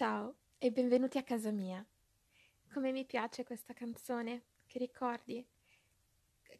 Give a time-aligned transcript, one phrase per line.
[0.00, 1.86] Ciao e benvenuti a casa mia.
[2.72, 5.46] Come mi piace questa canzone, che ricordi?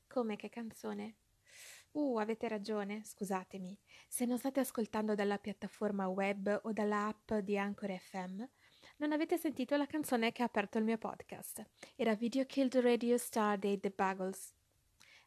[0.07, 1.15] Come che canzone?
[1.93, 3.75] Uh, avete ragione, scusatemi.
[4.07, 8.45] Se non state ascoltando dalla piattaforma web o dalla app di Anchor FM,
[8.99, 11.65] non avete sentito la canzone che ha aperto il mio podcast.
[11.97, 14.53] Era Video Killed Radio Star dei The Buggles.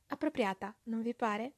[0.05, 1.53] Appropriata, non vi pare?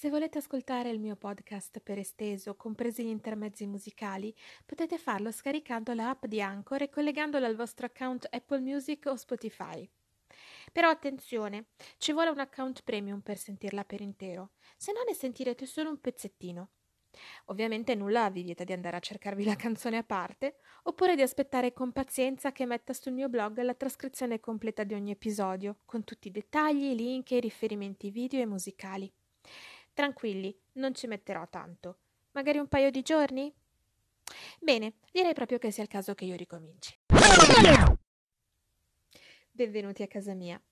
[0.00, 4.32] Se volete ascoltare il mio podcast per esteso, compresi gli intermezzi musicali,
[4.64, 9.90] potete farlo scaricando l'app di Anchor e collegandola al vostro account Apple Music o Spotify.
[10.70, 15.66] Però attenzione, ci vuole un account premium per sentirla per intero, se no ne sentirete
[15.66, 16.68] solo un pezzettino.
[17.46, 21.72] Ovviamente nulla vi vieta di andare a cercarvi la canzone a parte, oppure di aspettare
[21.72, 26.28] con pazienza che metta sul mio blog la trascrizione completa di ogni episodio, con tutti
[26.28, 29.12] i dettagli, link e riferimenti video e musicali.
[29.98, 31.98] Tranquilli, non ci metterò tanto.
[32.30, 33.52] Magari un paio di giorni?
[34.60, 36.96] Bene, direi proprio che sia il caso che io ricominci.
[39.50, 40.62] Benvenuti a casa mia.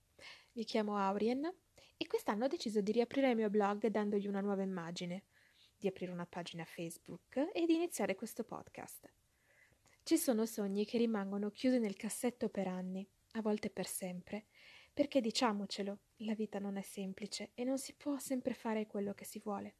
[0.52, 1.44] Mi chiamo Aurien
[1.96, 5.24] e quest'anno ho deciso di riaprire il mio blog dandogli una nuova immagine,
[5.76, 9.10] di aprire una pagina Facebook e di iniziare questo podcast.
[10.04, 14.44] Ci sono sogni che rimangono chiusi nel cassetto per anni, a volte per sempre,
[14.96, 19.26] perché diciamocelo, la vita non è semplice e non si può sempre fare quello che
[19.26, 19.74] si vuole.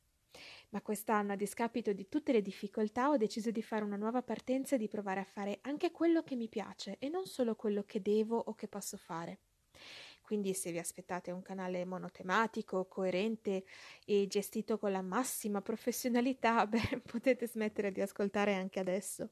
[0.69, 4.75] Ma quest'anno, a discapito di tutte le difficoltà, ho deciso di fare una nuova partenza
[4.75, 8.03] e di provare a fare anche quello che mi piace e non solo quello che
[8.03, 9.39] devo o che posso fare.
[10.21, 13.65] Quindi se vi aspettate un canale monotematico, coerente
[14.05, 19.31] e gestito con la massima professionalità, beh, potete smettere di ascoltare anche adesso.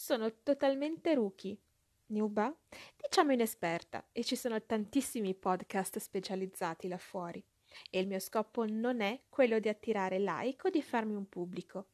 [0.00, 1.58] Sono totalmente rookie,
[2.06, 2.56] newba,
[2.96, 7.44] diciamo inesperta, e ci sono tantissimi podcast specializzati là fuori.
[7.90, 11.88] E il mio scopo non è quello di attirare like o di farmi un pubblico,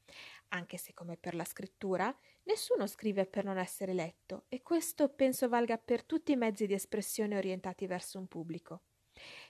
[0.49, 5.49] anche se come per la scrittura nessuno scrive per non essere letto, e questo penso
[5.49, 8.83] valga per tutti i mezzi di espressione orientati verso un pubblico.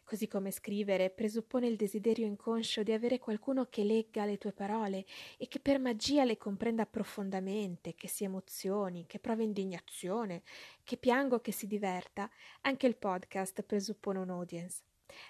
[0.05, 5.07] Così come scrivere presuppone il desiderio inconscio di avere qualcuno che legga le tue parole
[5.39, 10.43] e che per magia le comprenda profondamente, che si emozioni, che provi indignazione,
[10.85, 14.83] che piango, che si diverta, anche il podcast presuppone un audience.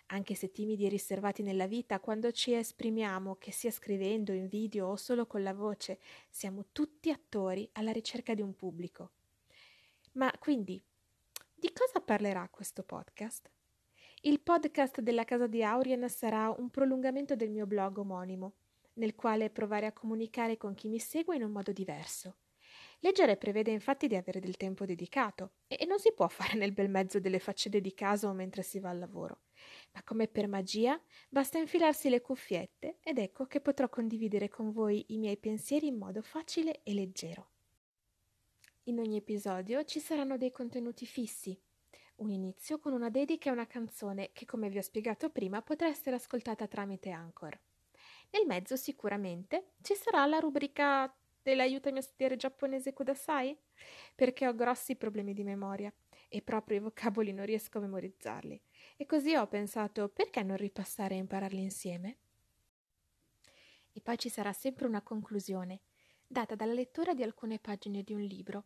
[0.07, 4.89] Anche se timidi e riservati nella vita, quando ci esprimiamo, che sia scrivendo, in video
[4.89, 9.13] o solo con la voce, siamo tutti attori alla ricerca di un pubblico.
[10.13, 10.83] Ma quindi,
[11.55, 13.54] di cosa parlerà questo podcast?
[14.27, 18.55] Il podcast della casa di Aurien sarà un prolungamento del mio blog omonimo,
[18.95, 22.39] nel quale provare a comunicare con chi mi segue in un modo diverso.
[23.01, 26.89] Leggere prevede infatti di avere del tempo dedicato e non si può fare nel bel
[26.89, 29.43] mezzo delle faccende di casa o mentre si va al lavoro.
[29.93, 30.99] Ma come per magia
[31.29, 35.99] basta infilarsi le cuffiette ed ecco che potrò condividere con voi i miei pensieri in
[35.99, 37.51] modo facile e leggero.
[38.85, 41.59] In ogni episodio ci saranno dei contenuti fissi,
[42.17, 45.89] un inizio con una dedica e una canzone che, come vi ho spiegato prima, potrà
[45.89, 47.59] essere ascoltata tramite Anchor.
[48.31, 53.57] Nel mezzo sicuramente ci sarà la rubrica dell'aiutami a studiare giapponese Kudasai,
[54.15, 55.93] perché ho grossi problemi di memoria
[56.29, 58.61] e proprio i vocaboli non riesco a memorizzarli.
[58.97, 62.17] E così ho pensato perché non ripassare e impararli insieme?
[63.93, 65.81] E poi ci sarà sempre una conclusione,
[66.27, 68.65] data dalla lettura di alcune pagine di un libro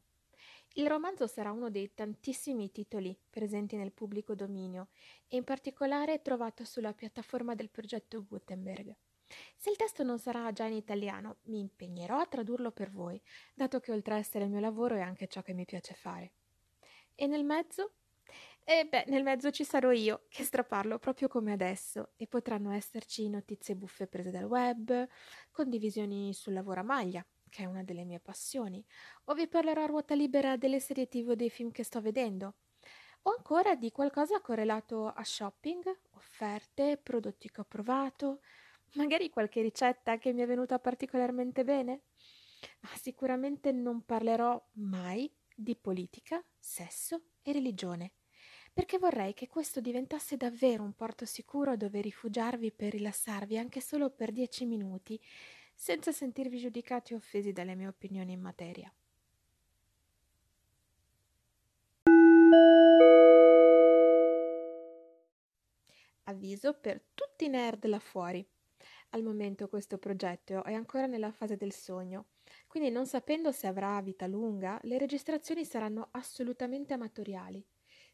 [0.79, 4.89] il romanzo sarà uno dei tantissimi titoli presenti nel pubblico dominio
[5.27, 8.95] e in particolare trovato sulla piattaforma del progetto Gutenberg.
[9.57, 13.21] Se il testo non sarà già in italiano, mi impegnerò a tradurlo per voi,
[13.55, 16.33] dato che oltre a essere il mio lavoro è anche ciò che mi piace fare.
[17.17, 17.95] E nel mezzo?
[18.63, 23.29] E beh, nel mezzo ci sarò io, che strapparlo proprio come adesso, e potranno esserci
[23.29, 25.09] notizie buffe prese dal web,
[25.51, 28.85] condivisioni sul lavoro a maglia, che è una delle mie passioni,
[29.25, 32.55] o vi parlerò a ruota libera delle serie tv dei film che sto vedendo,
[33.23, 38.41] o ancora di qualcosa correlato a shopping, offerte, prodotti che ho provato,
[38.95, 42.03] magari qualche ricetta che mi è venuta particolarmente bene.
[42.81, 48.15] Ma sicuramente non parlerò mai di politica, sesso e religione,
[48.73, 54.11] perché vorrei che questo diventasse davvero un porto sicuro dove rifugiarvi per rilassarvi anche solo
[54.11, 55.21] per dieci minuti,
[55.81, 58.93] senza sentirvi giudicati o offesi dalle mie opinioni in materia.
[66.25, 68.45] Avviso per tutti i nerd là fuori.
[69.11, 72.27] Al momento questo progetto è ancora nella fase del sogno,
[72.67, 77.65] quindi non sapendo se avrà vita lunga, le registrazioni saranno assolutamente amatoriali.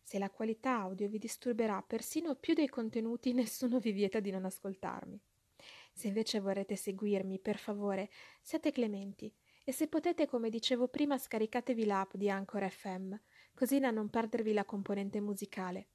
[0.02, 4.44] Se la qualità audio vi disturberà persino più dei contenuti, nessuno vi vieta di non
[4.44, 5.18] ascoltarmi.
[5.96, 8.10] Se invece vorrete seguirmi, per favore,
[8.42, 9.32] siate clementi
[9.62, 13.14] e se potete, come dicevo prima, scaricatevi l'app di Anchor FM,
[13.54, 15.86] così da non perdervi la componente musicale,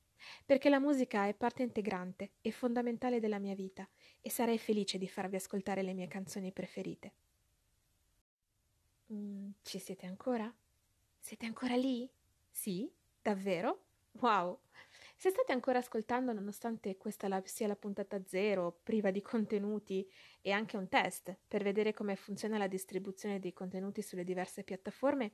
[0.45, 3.87] perché la musica è parte integrante e fondamentale della mia vita
[4.21, 7.13] e sarei felice di farvi ascoltare le mie canzoni preferite.
[9.11, 10.51] Mm, ci siete ancora?
[11.19, 12.09] Siete ancora lì?
[12.49, 12.91] Sì?
[13.21, 13.83] Davvero?
[14.13, 14.59] Wow!
[15.21, 20.77] Se state ancora ascoltando, nonostante questa sia la puntata zero, priva di contenuti e anche
[20.77, 25.33] un test per vedere come funziona la distribuzione dei contenuti sulle diverse piattaforme,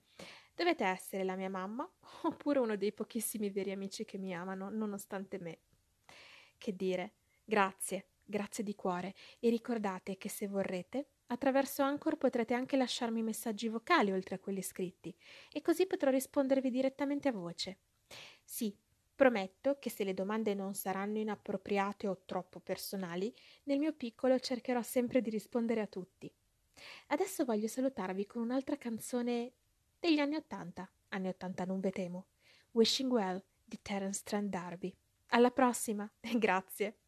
[0.56, 1.88] dovete essere la mia mamma
[2.24, 5.60] oppure uno dei pochissimi veri amici che mi amano, nonostante me.
[6.58, 12.76] Che dire, grazie, grazie di cuore e ricordate che se vorrete, attraverso Anchor potrete anche
[12.76, 15.16] lasciarmi messaggi vocali oltre a quelli scritti
[15.52, 17.78] e così potrò rispondervi direttamente a voce.
[18.44, 18.76] Sì,
[19.16, 23.34] Prometto che se le domande non saranno inappropriate o troppo personali,
[23.64, 26.30] nel mio piccolo cercherò sempre di rispondere a tutti.
[27.08, 29.54] Adesso voglio salutarvi con un'altra canzone
[30.00, 32.26] degli anni Ottanta, anni Ottanta non ve temo,
[32.72, 34.94] Wishing Well di Terence Trent D'Arby.
[35.28, 37.05] Alla prossima grazie!